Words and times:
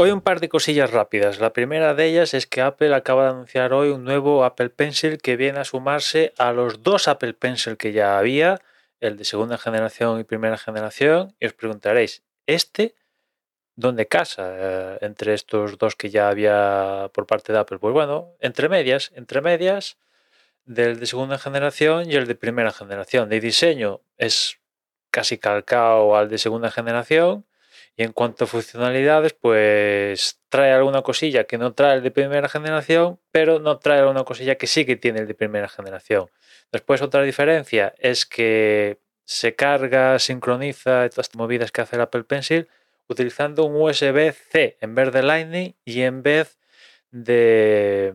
Hoy 0.00 0.12
un 0.12 0.20
par 0.20 0.38
de 0.38 0.48
cosillas 0.48 0.92
rápidas. 0.92 1.40
La 1.40 1.52
primera 1.52 1.92
de 1.92 2.04
ellas 2.04 2.32
es 2.32 2.46
que 2.46 2.60
Apple 2.60 2.94
acaba 2.94 3.24
de 3.24 3.30
anunciar 3.30 3.72
hoy 3.72 3.88
un 3.88 4.04
nuevo 4.04 4.44
Apple 4.44 4.70
Pencil 4.70 5.18
que 5.18 5.36
viene 5.36 5.58
a 5.58 5.64
sumarse 5.64 6.34
a 6.38 6.52
los 6.52 6.84
dos 6.84 7.08
Apple 7.08 7.34
Pencil 7.34 7.76
que 7.76 7.90
ya 7.90 8.16
había, 8.16 8.60
el 9.00 9.16
de 9.16 9.24
segunda 9.24 9.58
generación 9.58 10.20
y 10.20 10.22
primera 10.22 10.56
generación. 10.56 11.34
Y 11.40 11.46
os 11.46 11.52
preguntaréis, 11.52 12.22
¿este 12.46 12.94
dónde 13.74 14.06
casa 14.06 14.44
eh, 14.54 14.98
entre 15.00 15.34
estos 15.34 15.78
dos 15.78 15.96
que 15.96 16.10
ya 16.10 16.28
había 16.28 17.10
por 17.12 17.26
parte 17.26 17.52
de 17.52 17.58
Apple? 17.58 17.80
Pues 17.80 17.92
bueno, 17.92 18.36
entre 18.38 18.68
medias, 18.68 19.10
entre 19.16 19.40
medias 19.40 19.98
del 20.64 21.00
de 21.00 21.06
segunda 21.06 21.38
generación 21.38 22.08
y 22.08 22.14
el 22.14 22.28
de 22.28 22.36
primera 22.36 22.70
generación. 22.70 23.28
De 23.28 23.40
diseño 23.40 24.00
es 24.16 24.60
casi 25.10 25.38
calcado 25.38 26.14
al 26.14 26.28
de 26.28 26.38
segunda 26.38 26.70
generación 26.70 27.48
y 27.98 28.04
en 28.04 28.12
cuanto 28.12 28.44
a 28.44 28.46
funcionalidades, 28.46 29.32
pues 29.34 30.40
trae 30.48 30.70
alguna 30.72 31.02
cosilla 31.02 31.44
que 31.44 31.58
no 31.58 31.74
trae 31.74 31.96
el 31.96 32.02
de 32.04 32.12
primera 32.12 32.48
generación, 32.48 33.18
pero 33.32 33.58
no 33.58 33.80
trae 33.80 33.98
alguna 33.98 34.22
cosilla 34.22 34.54
que 34.54 34.68
sí 34.68 34.86
que 34.86 34.94
tiene 34.94 35.18
el 35.18 35.26
de 35.26 35.34
primera 35.34 35.68
generación. 35.68 36.30
Después 36.70 37.02
otra 37.02 37.22
diferencia 37.24 37.92
es 37.98 38.24
que 38.24 39.00
se 39.24 39.56
carga, 39.56 40.16
sincroniza 40.20 41.08
todas 41.10 41.16
las 41.16 41.34
movidas 41.34 41.72
que 41.72 41.80
hace 41.80 41.96
el 41.96 42.02
Apple 42.02 42.22
Pencil 42.22 42.68
utilizando 43.08 43.64
un 43.64 43.74
USB-C 43.74 44.78
en 44.80 44.94
vez 44.94 45.12
de 45.12 45.22
Lightning 45.24 45.74
y 45.84 46.02
en 46.02 46.22
vez 46.22 46.56
de, 47.10 48.14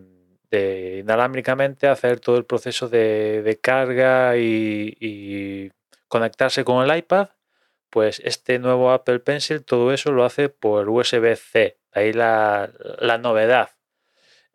inalámbricamente 1.02 1.90
hacer 1.90 2.22
todo 2.22 2.38
el 2.38 2.46
proceso 2.46 2.88
de, 2.88 3.60
carga 3.62 4.38
y 4.38 5.70
conectarse 6.08 6.64
con 6.64 6.90
el 6.90 6.98
iPad 6.98 7.28
pues 7.94 8.20
este 8.26 8.58
nuevo 8.58 8.92
Apple 8.92 9.20
Pencil 9.20 9.64
todo 9.64 9.94
eso 9.94 10.12
lo 10.12 10.26
hace 10.26 10.50
por 10.50 10.90
USB-C. 10.90 11.78
Ahí 11.92 12.12
la, 12.12 12.72
novedad. 13.22 13.70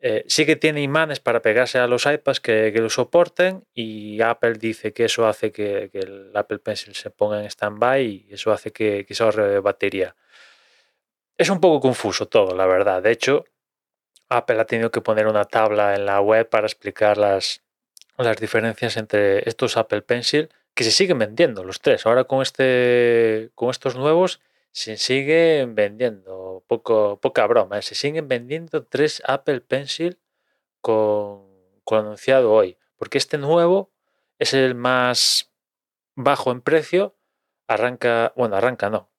Eh, 0.01 0.25
sí 0.27 0.45
que 0.45 0.57
tiene 0.57 0.81
imanes 0.81 1.21
para 1.21 1.41
pegarse 1.41 1.79
a 1.79 1.87
los 1.87 2.05
iPads 2.05 2.41
que, 2.41 2.73
lo 2.73 2.89
soporten 2.89 3.65
y 3.73 4.21
Apple 4.21 4.55
dice 4.55 4.91
que 4.91 5.05
eso 5.05 5.25
hace 5.25 5.53
que, 5.53 5.89
el 5.93 6.31
Apple 6.35 6.59
Pencil 6.59 6.93
se 6.95 7.11
ponga 7.11 7.39
en 7.39 7.45
stand-by 7.45 8.03
y 8.05 8.27
eso 8.33 8.51
hace 8.51 8.73
que, 8.73 9.05
que 9.05 9.15
se 9.15 9.23
ahorre 9.23 9.61
batería. 9.61 10.17
Es 11.37 11.49
un 11.49 11.61
poco 11.61 11.79
confuso 11.79 12.27
todo, 12.27 12.53
la 12.53 12.65
verdad. 12.65 13.01
De 13.01 13.11
hecho, 13.11 13.45
Apple 14.27 14.59
ha 14.59 14.65
tenido 14.65 14.91
que 14.91 14.99
poner 14.99 15.27
una 15.27 15.45
tabla 15.45 15.95
en 15.95 16.05
la 16.05 16.19
web 16.19 16.49
para 16.49 16.67
explicar 16.67 17.17
las, 17.17 17.63
las 18.17 18.35
diferencias 18.35 18.97
entre 18.97 19.47
estos 19.47 19.77
Apple 19.77 20.01
Pencil 20.01 20.49
que 20.79 20.85
se 20.85 20.91
siguen 20.91 21.19
vendiendo 21.19 21.65
los 21.65 21.81
tres. 21.81 22.05
Ahora 22.05 22.23
con 22.23 22.41
este 22.41 23.51
con 23.53 23.69
estos 23.69 23.97
nuevos 23.97 24.39
se 24.71 24.95
siguen 24.95 25.75
vendiendo, 25.75 26.63
poco, 26.67 27.19
poca 27.19 27.45
broma, 27.47 27.79
¿eh? 27.79 27.81
se 27.81 27.95
siguen 27.95 28.29
vendiendo 28.29 28.85
tres 28.85 29.21
Apple 29.25 29.59
Pencil 29.59 30.19
con, 30.79 31.49
con 31.83 31.99
anunciado 31.99 32.53
hoy, 32.53 32.77
porque 32.95 33.17
este 33.17 33.37
nuevo 33.37 33.91
es 34.37 34.53
el 34.53 34.73
más 34.73 35.51
bajo 36.15 36.49
en 36.49 36.61
precio, 36.61 37.17
arranca, 37.67 38.31
bueno, 38.37 38.55
arranca 38.55 38.89
no, 38.89 39.09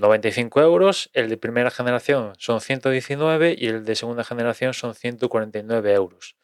95 0.00 0.62
euros, 0.62 1.10
el 1.12 1.28
de 1.28 1.36
primera 1.36 1.70
generación 1.70 2.32
son 2.38 2.60
119 2.60 3.54
y 3.56 3.68
el 3.68 3.84
de 3.84 3.94
segunda 3.94 4.24
generación 4.24 4.74
son 4.74 4.96
149 4.96 5.92
euros. 5.92 6.34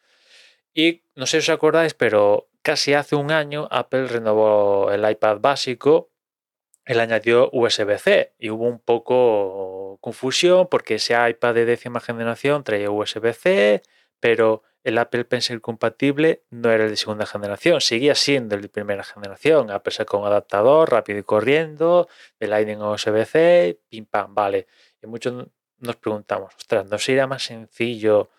Y 0.73 1.03
no 1.13 1.25
sé 1.25 1.41
si 1.41 1.51
os 1.51 1.57
acordáis, 1.57 1.93
pero 1.93 2.47
casi 2.61 2.93
hace 2.93 3.15
un 3.15 3.31
año 3.31 3.67
Apple 3.71 4.07
renovó 4.07 4.91
el 4.91 5.09
iPad 5.09 5.39
básico, 5.39 6.11
él 6.85 6.99
añadió 6.99 7.49
USB-C 7.53 8.33
y 8.39 8.49
hubo 8.49 8.65
un 8.65 8.79
poco 8.79 9.97
confusión 10.01 10.67
porque 10.69 10.95
ese 10.95 11.15
iPad 11.29 11.53
de 11.53 11.65
décima 11.65 11.99
generación 11.99 12.63
traía 12.63 12.89
USB-C, 12.89 13.83
pero 14.19 14.63
el 14.83 14.97
Apple 14.97 15.25
Pencil 15.25 15.61
compatible 15.61 16.43
no 16.49 16.71
era 16.71 16.85
el 16.85 16.89
de 16.89 16.95
segunda 16.95 17.25
generación, 17.25 17.81
seguía 17.81 18.15
siendo 18.15 18.55
el 18.55 18.61
de 18.61 18.69
primera 18.69 19.03
generación. 19.03 19.69
Apple 19.69 19.93
sacó 19.93 20.17
un 20.17 20.25
adaptador 20.25 20.89
rápido 20.89 21.19
y 21.19 21.23
corriendo, 21.23 22.07
de 22.39 22.47
Lightning 22.47 22.81
USB-C, 22.81 23.79
pim 23.89 24.05
pam, 24.05 24.33
vale. 24.33 24.67
Y 25.01 25.07
muchos 25.07 25.47
nos 25.77 25.95
preguntamos, 25.97 26.55
ostras, 26.55 26.87
¿no 26.87 26.97
sería 26.97 27.27
más 27.27 27.43
sencillo 27.43 28.29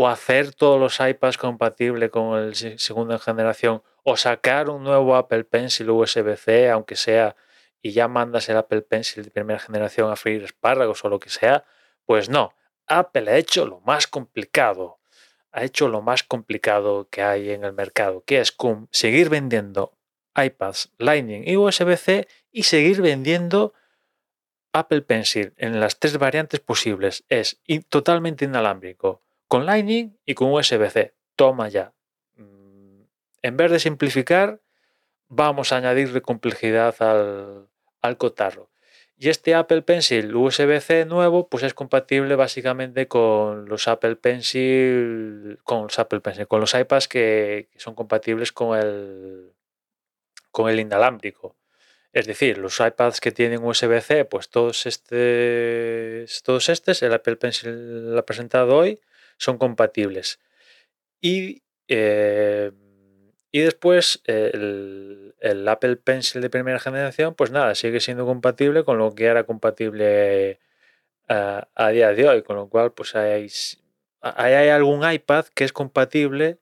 o 0.00 0.06
hacer 0.06 0.54
todos 0.54 0.78
los 0.78 1.00
iPads 1.00 1.38
compatibles 1.38 2.10
con 2.10 2.38
el 2.38 2.54
segunda 2.54 3.18
generación 3.18 3.82
o 4.04 4.16
sacar 4.16 4.70
un 4.70 4.84
nuevo 4.84 5.16
Apple 5.16 5.42
Pencil 5.42 5.90
USB-C, 5.90 6.70
aunque 6.70 6.94
sea, 6.94 7.34
y 7.82 7.90
ya 7.90 8.06
mandas 8.06 8.48
el 8.48 8.58
Apple 8.58 8.82
Pencil 8.82 9.24
de 9.24 9.32
primera 9.32 9.58
generación 9.58 10.08
a 10.08 10.14
freír 10.14 10.44
espárragos 10.44 11.04
o 11.04 11.08
lo 11.08 11.18
que 11.18 11.30
sea, 11.30 11.64
pues 12.04 12.28
no. 12.28 12.54
Apple 12.86 13.28
ha 13.28 13.38
hecho 13.38 13.66
lo 13.66 13.80
más 13.80 14.06
complicado. 14.06 15.00
Ha 15.50 15.64
hecho 15.64 15.88
lo 15.88 16.00
más 16.00 16.22
complicado 16.22 17.08
que 17.10 17.22
hay 17.22 17.50
en 17.50 17.64
el 17.64 17.72
mercado, 17.72 18.22
que 18.24 18.38
es 18.38 18.56
seguir 18.92 19.28
vendiendo 19.30 19.98
iPads 20.36 20.92
Lightning 20.98 21.42
y 21.44 21.56
USB-C 21.56 22.28
y 22.52 22.62
seguir 22.62 23.02
vendiendo 23.02 23.74
Apple 24.72 25.02
Pencil 25.02 25.54
en 25.56 25.80
las 25.80 25.98
tres 25.98 26.18
variantes 26.18 26.60
posibles. 26.60 27.24
Es 27.28 27.60
totalmente 27.88 28.44
inalámbrico 28.44 29.22
con 29.48 29.66
Lightning 29.66 30.16
y 30.24 30.34
con 30.34 30.52
USB-C. 30.52 31.14
Toma 31.36 31.68
ya. 31.68 31.94
Mm, 32.36 33.02
en 33.42 33.56
vez 33.56 33.70
de 33.70 33.80
simplificar, 33.80 34.60
vamos 35.28 35.72
a 35.72 35.78
añadirle 35.78 36.22
complejidad 36.22 36.94
al, 37.02 37.68
al 38.02 38.16
cotarro. 38.18 38.70
Y 39.20 39.30
este 39.30 39.56
Apple 39.56 39.82
Pencil 39.82 40.36
USB-C 40.36 41.04
nuevo, 41.04 41.48
pues 41.48 41.64
es 41.64 41.74
compatible 41.74 42.36
básicamente 42.36 43.08
con 43.08 43.68
los 43.68 43.88
Apple 43.88 44.14
Pencil, 44.14 45.58
con 45.64 45.82
los 45.82 45.98
Apple 45.98 46.20
Pencil, 46.20 46.46
con 46.46 46.60
los 46.60 46.72
iPads 46.72 47.08
que, 47.08 47.68
son 47.76 47.96
compatibles 47.96 48.52
con 48.52 48.78
el, 48.78 49.54
con 50.52 50.70
el 50.70 50.78
inalámbrico. 50.78 51.56
Es 52.12 52.26
decir, 52.26 52.58
los 52.58 52.78
iPads 52.78 53.20
que 53.20 53.32
tienen 53.32 53.64
USB-C, 53.64 54.24
pues 54.24 54.50
todos 54.50 54.86
estos, 54.86 56.42
todos 56.44 56.68
estos, 56.68 57.02
el 57.02 57.12
Apple 57.12 57.36
Pencil 57.36 58.12
lo 58.12 58.18
ha 58.20 58.24
presentado 58.24 58.76
hoy, 58.76 59.00
son 59.38 59.58
compatibles. 59.58 60.38
Y, 61.20 61.62
eh, 61.88 62.72
y 63.50 63.60
después 63.60 64.22
el, 64.24 65.34
Apple 65.66 65.96
Pencil 65.96 66.42
de 66.42 66.50
primera 66.50 66.78
generación, 66.78 67.34
pues 67.34 67.50
nada, 67.50 67.74
sigue 67.74 68.00
siendo 68.00 68.26
compatible 68.26 68.84
con 68.84 68.98
lo 68.98 69.14
que 69.14 69.24
era 69.24 69.44
compatible 69.44 70.60
a, 71.28 71.68
a 71.74 71.88
día 71.90 72.12
de 72.12 72.28
hoy, 72.28 72.42
con 72.42 72.56
lo 72.56 72.68
cual 72.68 72.92
pues 72.92 73.14
hay, 73.14 73.48
hay 74.20 74.68
algún 74.68 75.10
iPad 75.10 75.46
que 75.54 75.64
es 75.64 75.72
compatible, 75.72 76.58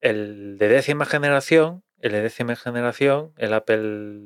el 0.00 0.58
de 0.58 0.68
décima 0.68 1.06
generación, 1.06 1.82
el 2.00 2.12
de 2.12 2.22
décima 2.22 2.54
generación, 2.54 3.32
el 3.36 3.52
Apple, 3.52 4.20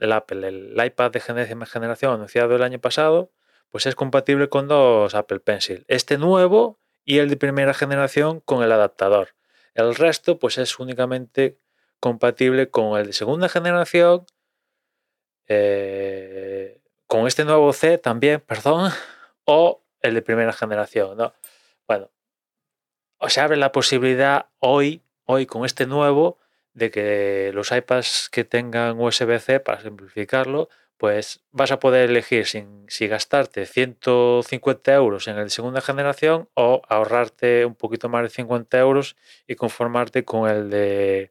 el 0.00 0.12
Apple, 0.12 0.48
el 0.48 0.84
iPad 0.84 1.12
de 1.12 1.34
décima 1.34 1.66
generación 1.66 2.14
anunciado 2.14 2.56
el 2.56 2.62
año 2.62 2.80
pasado, 2.80 3.30
pues 3.70 3.86
es 3.86 3.94
compatible 3.94 4.48
con 4.48 4.68
dos 4.68 5.14
Apple 5.14 5.40
Pencil. 5.40 5.84
Este 5.88 6.18
nuevo 6.18 6.78
y 7.06 7.18
el 7.18 7.30
de 7.30 7.38
primera 7.38 7.72
generación 7.72 8.40
con 8.40 8.62
el 8.62 8.72
adaptador. 8.72 9.34
El 9.74 9.94
resto 9.94 10.38
pues 10.38 10.58
es 10.58 10.78
únicamente 10.78 11.58
compatible 12.00 12.68
con 12.68 12.98
el 12.98 13.06
de 13.06 13.12
segunda 13.14 13.48
generación, 13.48 14.26
eh, 15.48 16.82
con 17.06 17.26
este 17.26 17.44
nuevo 17.44 17.72
C 17.72 17.96
también, 17.96 18.40
perdón, 18.40 18.92
o 19.44 19.82
el 20.00 20.14
de 20.14 20.22
primera 20.22 20.52
generación. 20.52 21.16
¿no? 21.16 21.32
Bueno, 21.86 22.10
se 23.28 23.40
abre 23.40 23.56
la 23.56 23.72
posibilidad 23.72 24.48
hoy, 24.58 25.02
hoy 25.24 25.46
con 25.46 25.64
este 25.64 25.86
nuevo, 25.86 26.38
de 26.74 26.90
que 26.90 27.52
los 27.54 27.70
iPads 27.70 28.28
que 28.30 28.44
tengan 28.44 29.00
USB-C, 29.00 29.60
para 29.60 29.80
simplificarlo, 29.80 30.68
pues 30.98 31.44
vas 31.52 31.72
a 31.72 31.78
poder 31.78 32.10
elegir 32.10 32.46
si 32.46 33.08
gastarte 33.08 33.66
150 33.66 34.94
euros 34.94 35.28
en 35.28 35.36
el 35.36 35.44
de 35.44 35.50
segunda 35.50 35.80
generación 35.80 36.48
o 36.54 36.82
ahorrarte 36.88 37.66
un 37.66 37.74
poquito 37.74 38.08
más 38.08 38.22
de 38.22 38.30
50 38.30 38.78
euros 38.78 39.16
y 39.46 39.56
conformarte 39.56 40.24
con 40.24 40.48
el 40.48 40.70
de 40.70 41.30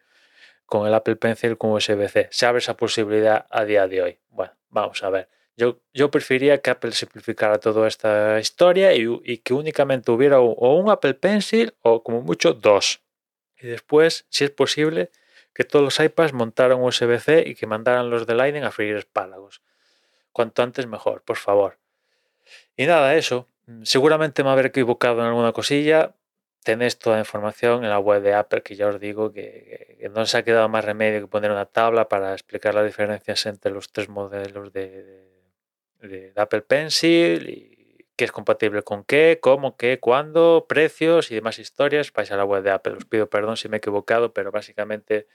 con 0.66 0.88
el 0.88 0.94
Apple 0.94 1.16
Pencil 1.16 1.58
con 1.58 1.72
USB-C. 1.72 2.30
Se 2.32 2.46
abre 2.46 2.60
esa 2.60 2.76
posibilidad 2.76 3.46
a 3.50 3.66
día 3.66 3.88
de 3.88 4.02
hoy. 4.02 4.20
Bueno, 4.30 4.54
vamos 4.70 5.04
a 5.04 5.10
ver. 5.10 5.30
Yo, 5.58 5.80
yo 5.94 6.12
preferiría 6.12 6.58
que 6.58 6.72
Apple 6.72 6.92
simplificara 6.92 7.60
toda 7.60 7.88
esta 7.88 8.40
historia 8.40 8.94
y, 8.94 9.06
y 9.24 9.38
que 9.38 9.54
únicamente 9.54 10.12
hubiera 10.12 10.40
o 10.40 10.76
un 10.76 10.90
Apple 10.90 11.14
Pencil 11.14 11.76
o 11.82 12.04
como 12.04 12.22
mucho 12.22 12.54
dos. 12.54 13.02
Y 13.58 13.68
después, 13.68 14.26
si 14.30 14.44
es 14.44 14.50
posible, 14.52 15.12
que 15.56 15.64
todos 15.64 15.84
los 15.84 16.00
iPads 16.00 16.34
montaran 16.34 16.82
USB-C 16.82 17.46
y 17.48 17.56
que 17.56 17.66
mandaran 17.66 18.10
los 18.10 18.28
de 18.28 18.36
Lightning 18.36 18.64
a 18.64 18.72
freír 18.72 18.98
espálagos. 18.98 19.62
Cuanto 20.34 20.62
antes 20.62 20.86
mejor, 20.86 21.24
por 21.24 21.38
favor. 21.38 21.80
Y 22.76 22.86
nada, 22.86 23.16
eso. 23.16 23.48
Seguramente 23.84 24.44
me 24.44 24.50
habré 24.50 24.68
equivocado 24.68 25.22
en 25.22 25.28
alguna 25.28 25.54
cosilla. 25.54 26.14
Tenéis 26.64 27.00
toda 27.00 27.16
la 27.16 27.22
información 27.22 27.86
en 27.86 27.90
la 27.90 28.00
web 28.00 28.22
de 28.22 28.34
Apple, 28.34 28.64
que 28.64 28.76
ya 28.76 28.88
os 28.88 29.00
digo 29.00 29.32
que, 29.32 30.10
no 30.14 30.26
se 30.26 30.38
ha 30.38 30.44
quedado 30.44 30.68
más 30.68 30.84
remedio 30.84 31.22
que 31.22 31.28
poner 31.28 31.52
una 31.52 31.66
tabla 31.66 32.10
para 32.10 32.34
explicar 32.34 32.76
las 32.76 32.86
diferencias 32.86 33.46
entre 33.46 33.72
los 33.72 33.92
tres 33.92 34.10
modelos 34.10 34.74
de, 34.74 35.26
de 36.02 36.34
Apple 36.36 36.64
Pencil 36.64 37.50
y 37.50 37.75
qué 38.16 38.26
es 38.26 38.32
compatible 38.32 38.84
con 38.84 39.04
qué, 39.04 39.40
cómo, 39.42 39.78
qué, 39.78 40.00
cuándo, 40.00 40.66
precios 40.68 41.32
y 41.32 41.36
demás 41.36 41.60
historias. 41.60 42.12
Vais 42.14 42.32
a 42.32 42.38
la 42.38 42.46
web 42.46 42.64
de 42.64 42.72
Apple. 42.72 42.94
Os 42.94 43.06
pido 43.06 43.30
perdón 43.30 43.58
si 43.58 43.70
me 43.70 43.78
he 43.78 43.80
equivocado, 43.80 44.34
pero 44.34 44.52
básicamente 44.52 45.28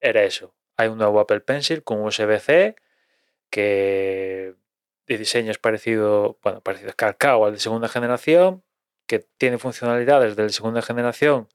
era 0.00 0.22
eso. 0.24 0.54
Hay 0.76 0.88
un 0.88 0.98
nuevo 0.98 1.20
Apple 1.20 1.40
Pencil 1.40 1.82
con 1.82 2.00
USB-C 2.02 2.76
que 3.50 4.54
de 5.06 5.18
diseño 5.18 5.50
es 5.50 5.58
parecido, 5.58 6.38
bueno, 6.42 6.60
parecido, 6.60 6.92
calcado 6.94 7.44
al 7.46 7.54
de 7.54 7.60
segunda 7.60 7.88
generación, 7.88 8.62
que 9.06 9.20
tiene 9.38 9.58
funcionalidades 9.58 10.36
del 10.36 10.48
de 10.48 10.52
segunda 10.52 10.82
generación 10.82 11.48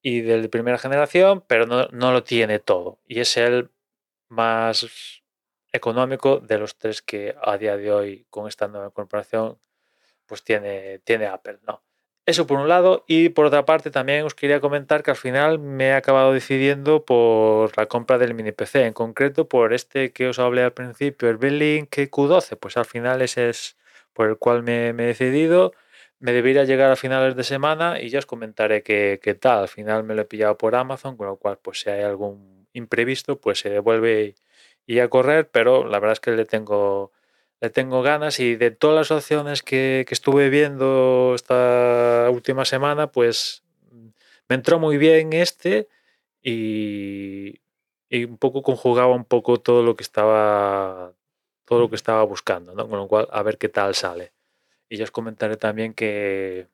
y 0.00 0.20
del 0.20 0.42
de 0.42 0.48
primera 0.48 0.78
generación, 0.78 1.44
pero 1.46 1.66
no, 1.66 1.88
no 1.88 2.12
lo 2.12 2.22
tiene 2.22 2.60
todo. 2.60 3.00
Y 3.06 3.20
es 3.20 3.36
el 3.36 3.70
más 4.28 5.23
económico 5.74 6.38
de 6.38 6.58
los 6.58 6.78
tres 6.78 7.02
que 7.02 7.34
a 7.42 7.58
día 7.58 7.76
de 7.76 7.92
hoy 7.92 8.26
con 8.30 8.46
esta 8.46 8.68
nueva 8.68 8.90
corporación 8.90 9.58
pues 10.24 10.44
tiene, 10.44 11.00
tiene 11.00 11.26
Apple. 11.26 11.58
¿no? 11.66 11.82
Eso 12.26 12.46
por 12.46 12.58
un 12.58 12.68
lado 12.68 13.04
y 13.08 13.30
por 13.30 13.46
otra 13.46 13.66
parte 13.66 13.90
también 13.90 14.24
os 14.24 14.34
quería 14.34 14.60
comentar 14.60 15.02
que 15.02 15.10
al 15.10 15.16
final 15.16 15.58
me 15.58 15.88
he 15.88 15.92
acabado 15.92 16.32
decidiendo 16.32 17.04
por 17.04 17.76
la 17.76 17.86
compra 17.86 18.18
del 18.18 18.34
mini 18.34 18.52
PC, 18.52 18.86
en 18.86 18.92
concreto 18.92 19.48
por 19.48 19.74
este 19.74 20.12
que 20.12 20.28
os 20.28 20.38
hablé 20.38 20.62
al 20.62 20.72
principio, 20.72 21.28
el 21.28 21.38
Belink 21.38 21.90
Q12, 21.90 22.56
pues 22.56 22.76
al 22.76 22.86
final 22.86 23.20
ese 23.20 23.50
es 23.50 23.76
por 24.12 24.28
el 24.28 24.38
cual 24.38 24.62
me, 24.62 24.92
me 24.92 25.04
he 25.04 25.06
decidido. 25.08 25.72
Me 26.20 26.32
debería 26.32 26.64
llegar 26.64 26.90
a 26.90 26.96
finales 26.96 27.36
de 27.36 27.44
semana 27.44 28.00
y 28.00 28.08
ya 28.08 28.20
os 28.20 28.26
comentaré 28.26 28.82
qué, 28.82 29.20
qué 29.22 29.34
tal. 29.34 29.58
Al 29.62 29.68
final 29.68 30.04
me 30.04 30.14
lo 30.14 30.22
he 30.22 30.24
pillado 30.24 30.56
por 30.56 30.74
Amazon, 30.76 31.16
con 31.16 31.26
lo 31.26 31.36
cual 31.36 31.58
pues 31.60 31.80
si 31.80 31.90
hay 31.90 32.02
algún 32.02 32.66
imprevisto 32.72 33.40
pues 33.40 33.58
se 33.58 33.70
devuelve 33.70 34.34
y 34.86 34.98
a 35.00 35.08
correr, 35.08 35.48
pero 35.50 35.84
la 35.86 35.98
verdad 35.98 36.14
es 36.14 36.20
que 36.20 36.32
le 36.32 36.44
tengo, 36.44 37.12
le 37.60 37.70
tengo 37.70 38.02
ganas 38.02 38.40
y 38.40 38.56
de 38.56 38.70
todas 38.70 38.96
las 38.96 39.10
opciones 39.10 39.62
que, 39.62 40.04
que 40.06 40.14
estuve 40.14 40.50
viendo 40.50 41.32
esta 41.34 42.28
última 42.30 42.64
semana, 42.64 43.10
pues 43.10 43.64
me 44.48 44.56
entró 44.56 44.78
muy 44.78 44.98
bien 44.98 45.32
este 45.32 45.88
y, 46.42 47.60
y, 48.08 48.24
un 48.24 48.38
poco 48.38 48.62
conjugaba 48.62 49.14
un 49.14 49.24
poco 49.24 49.60
todo 49.60 49.82
lo 49.82 49.96
que 49.96 50.02
estaba 50.02 51.14
todo 51.64 51.80
lo 51.80 51.90
que 51.90 51.96
estaba 51.96 52.22
buscando, 52.24 52.74
¿no? 52.74 52.88
Con 52.88 52.98
lo 52.98 53.08
cual 53.08 53.28
a 53.32 53.42
ver 53.42 53.58
qué 53.58 53.68
tal 53.70 53.94
sale. 53.94 54.32
Y 54.88 54.98
ya 54.98 55.04
os 55.04 55.10
comentaré 55.10 55.56
también 55.56 55.94
que, 55.94 56.68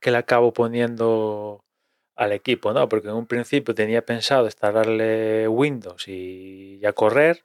que 0.00 0.10
le 0.10 0.18
acabo 0.18 0.52
poniendo 0.52 1.64
al 2.16 2.32
equipo, 2.32 2.72
¿no? 2.72 2.88
Porque 2.88 3.08
en 3.08 3.14
un 3.14 3.26
principio 3.26 3.74
tenía 3.74 4.04
pensado 4.04 4.46
instalarle 4.46 5.48
Windows 5.48 6.06
y 6.08 6.78
ya 6.78 6.92
correr. 6.92 7.44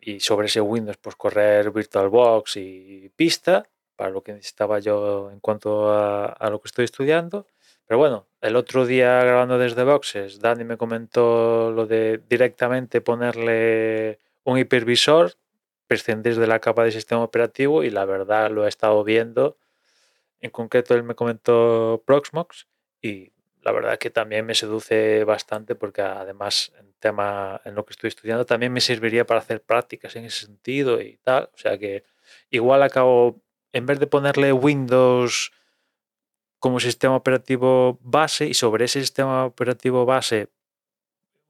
Y 0.00 0.20
sobre 0.20 0.46
ese 0.46 0.60
Windows, 0.60 0.96
pues 0.98 1.16
correr 1.16 1.70
VirtualBox 1.70 2.56
y 2.56 3.10
pista, 3.14 3.68
para 3.96 4.10
lo 4.10 4.22
que 4.22 4.32
necesitaba 4.32 4.78
yo 4.80 5.30
en 5.30 5.40
cuanto 5.40 5.92
a, 5.92 6.26
a 6.26 6.50
lo 6.50 6.60
que 6.60 6.68
estoy 6.68 6.84
estudiando. 6.84 7.46
Pero 7.86 7.98
bueno, 7.98 8.26
el 8.40 8.56
otro 8.56 8.86
día 8.86 9.22
grabando 9.22 9.58
desde 9.58 9.84
Boxes, 9.84 10.40
Dani 10.40 10.64
me 10.64 10.76
comentó 10.76 11.70
lo 11.70 11.86
de 11.86 12.20
directamente 12.28 13.00
ponerle 13.00 14.18
un 14.44 14.58
hipervisor, 14.58 15.34
prescindir 15.86 16.38
de 16.38 16.46
la 16.46 16.58
capa 16.58 16.84
de 16.84 16.92
sistema 16.92 17.22
operativo 17.22 17.84
y 17.84 17.90
la 17.90 18.04
verdad 18.04 18.50
lo 18.50 18.64
he 18.64 18.68
estado 18.68 19.04
viendo. 19.04 19.58
En 20.40 20.50
concreto, 20.50 20.94
él 20.94 21.02
me 21.02 21.14
comentó 21.14 22.02
Proxmox 22.06 22.66
y 23.00 23.31
la 23.62 23.72
verdad 23.72 23.98
que 23.98 24.10
también 24.10 24.44
me 24.44 24.54
seduce 24.54 25.24
bastante 25.24 25.74
porque 25.74 26.02
además 26.02 26.72
en 26.78 26.92
tema 26.98 27.60
en 27.64 27.74
lo 27.74 27.84
que 27.84 27.92
estoy 27.92 28.08
estudiando 28.08 28.44
también 28.44 28.72
me 28.72 28.80
serviría 28.80 29.24
para 29.24 29.40
hacer 29.40 29.62
prácticas 29.62 30.16
en 30.16 30.24
ese 30.24 30.46
sentido 30.46 31.00
y 31.00 31.18
tal. 31.18 31.48
O 31.54 31.58
sea 31.58 31.78
que 31.78 32.04
igual 32.50 32.82
acabo, 32.82 33.40
en 33.72 33.86
vez 33.86 34.00
de 34.00 34.06
ponerle 34.06 34.52
Windows 34.52 35.52
como 36.58 36.80
sistema 36.80 37.16
operativo 37.16 37.98
base 38.02 38.46
y 38.46 38.54
sobre 38.54 38.84
ese 38.86 39.00
sistema 39.00 39.44
operativo 39.46 40.04
base 40.04 40.48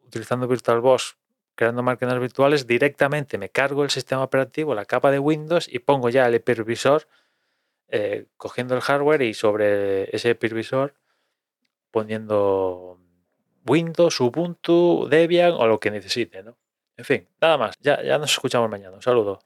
utilizando 0.06 0.47
VirtualBox 0.49 1.17
creando 1.55 1.82
máquinas 1.82 2.19
virtuales 2.19 2.67
directamente 2.67 3.37
me 3.38 3.50
cargo 3.50 3.85
el 3.85 3.91
sistema 3.91 4.23
operativo, 4.23 4.75
la 4.75 4.87
capa 4.87 5.11
de 5.11 5.19
Windows 5.19 5.69
y 5.70 5.79
pongo 5.81 6.08
ya 6.08 6.26
el 6.26 6.35
hipervisor 6.35 7.06
eh, 7.88 8.26
cogiendo 8.38 8.75
el 8.75 8.81
hardware 8.81 9.23
y 9.23 9.35
sobre 9.35 10.15
ese 10.17 10.31
hipervisor 10.31 10.94
poniendo 11.93 12.99
Windows, 13.67 14.21
Ubuntu, 14.21 15.06
Debian 15.09 15.53
o 15.53 15.69
lo 15.69 15.79
que 15.79 15.93
necesite, 15.93 16.43
¿no? 16.43 16.56
En 16.97 17.05
fin, 17.05 17.29
nada 17.41 17.56
más. 17.59 17.77
Ya, 17.81 18.03
ya 18.03 18.19
nos 18.19 18.33
escuchamos 18.33 18.69
mañana. 18.69 18.97
Un 18.97 19.03
saludo. 19.03 19.39